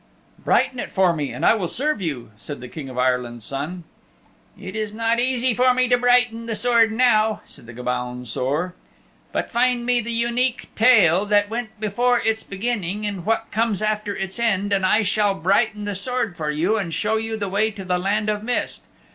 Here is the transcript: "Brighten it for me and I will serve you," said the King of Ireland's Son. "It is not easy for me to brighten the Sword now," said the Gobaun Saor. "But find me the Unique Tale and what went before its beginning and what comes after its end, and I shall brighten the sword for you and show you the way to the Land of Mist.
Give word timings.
"Brighten 0.43 0.79
it 0.79 0.91
for 0.91 1.13
me 1.13 1.31
and 1.31 1.45
I 1.45 1.53
will 1.53 1.67
serve 1.67 2.01
you," 2.01 2.31
said 2.35 2.59
the 2.59 2.67
King 2.67 2.89
of 2.89 2.97
Ireland's 2.97 3.45
Son. 3.45 3.83
"It 4.59 4.75
is 4.75 4.95
not 4.95 5.19
easy 5.19 5.53
for 5.53 5.75
me 5.75 5.87
to 5.89 5.97
brighten 5.99 6.47
the 6.47 6.55
Sword 6.55 6.91
now," 6.91 7.43
said 7.45 7.67
the 7.67 7.73
Gobaun 7.73 8.25
Saor. 8.25 8.73
"But 9.31 9.51
find 9.51 9.85
me 9.85 10.01
the 10.01 10.11
Unique 10.11 10.69
Tale 10.73 11.25
and 11.31 11.31
what 11.31 11.49
went 11.51 11.79
before 11.79 12.19
its 12.19 12.41
beginning 12.41 13.05
and 13.05 13.27
what 13.27 13.51
comes 13.51 13.79
after 13.83 14.15
its 14.15 14.39
end, 14.39 14.73
and 14.73 14.87
I 14.87 15.03
shall 15.03 15.35
brighten 15.35 15.85
the 15.85 15.93
sword 15.93 16.35
for 16.35 16.49
you 16.49 16.79
and 16.79 16.91
show 16.91 17.17
you 17.17 17.37
the 17.37 17.47
way 17.47 17.69
to 17.69 17.85
the 17.85 17.99
Land 17.99 18.27
of 18.27 18.41
Mist. 18.41 18.85